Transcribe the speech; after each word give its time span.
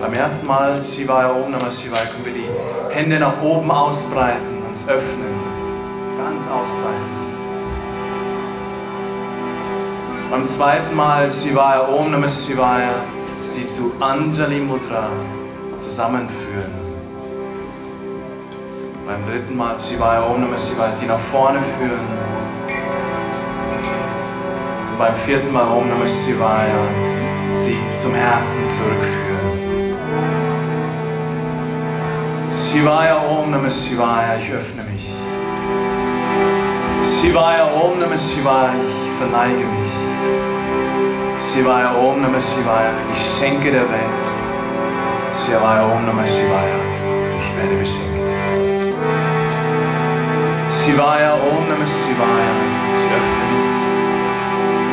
Beim 0.00 0.14
ersten 0.14 0.46
Mal 0.46 0.80
Shivaya 0.82 1.30
Om 1.30 1.50
Namah 1.50 1.70
Shivaya 1.70 2.06
können 2.06 2.24
wir 2.24 2.32
die 2.32 2.94
Hände 2.94 3.20
nach 3.20 3.42
oben 3.42 3.70
ausbreiten, 3.70 4.62
uns 4.66 4.88
öffnen, 4.88 5.34
ganz 6.16 6.42
ausbreiten. 6.48 7.20
Beim 10.30 10.46
zweiten 10.46 10.96
Mal 10.96 11.30
Shivaya 11.30 11.86
Om 11.86 12.12
Namah 12.12 12.30
Shivaya 12.30 12.94
sie 13.36 13.68
zu 13.68 13.92
Anjali 14.00 14.60
Mudra 14.60 15.10
zusammenführen. 15.78 16.72
Beim 19.06 19.26
dritten 19.26 19.54
Mal 19.54 19.76
Shivaya 19.78 20.22
Om 20.22 20.40
Namah 20.40 20.58
Shivaya 20.58 20.94
sie 20.94 21.06
nach 21.06 21.20
vorne 21.30 21.58
führen. 21.78 22.08
Und 24.92 24.98
beim 24.98 25.14
vierten 25.26 25.52
Mal 25.52 25.68
Om 25.68 25.90
Namah 25.90 26.08
Shivaya 26.08 26.86
sie 27.64 27.76
zum 28.02 28.14
Herzen 28.14 28.64
zurückführen. 28.78 29.39
Shivaya 32.70 33.16
Om 33.28 33.50
Namah 33.50 33.68
Shivaya, 33.68 34.38
ich 34.38 34.48
öffne 34.52 34.84
mich. 34.84 35.06
Shivaya 37.14 37.66
Om 37.66 37.98
Namah 37.98 38.16
Shivaya, 38.16 38.74
ich 38.78 39.10
verneige 39.18 39.66
mich. 39.74 39.94
Shivaya 41.46 41.90
Om 41.98 42.22
Namah 42.22 42.40
Shivaya, 42.40 42.92
ich 43.12 43.22
schenke 43.34 43.72
der 43.72 43.90
Welt. 43.90 44.24
Shivaya 45.34 45.82
Om 45.82 46.06
Namah 46.06 46.28
Shivaya, 46.34 46.78
ich 47.38 47.48
werde 47.56 47.74
beschenkt. 47.74 48.30
Shivaya 50.70 51.32
Om 51.50 51.62
Namah 51.70 51.90
Shivaya, 51.98 52.54
ich 52.96 53.06
öffne 53.18 53.44
mich. 53.50 53.70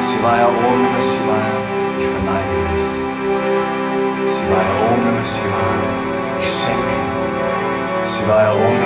Shivaya 0.08 0.48
Om 0.48 0.78
Namah 0.84 1.04
Shivaya, 1.10 1.58
ich 2.00 2.08
verneige 2.14 2.58
mich. 2.66 2.86
Shivaya 4.34 4.74
Om 4.90 5.07
Namah 8.28 8.77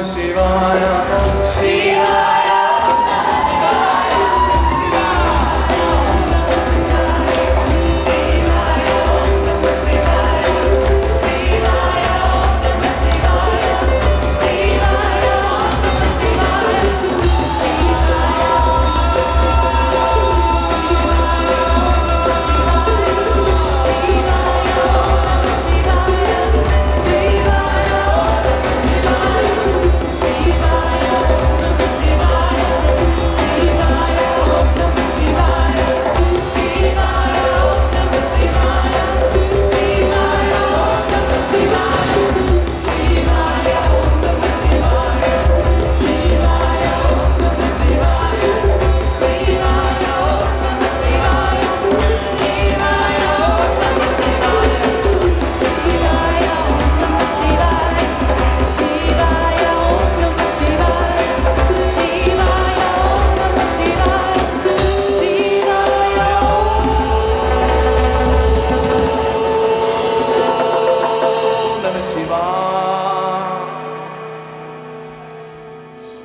Shivaya. 0.00 0.81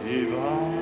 divine. 0.04 0.77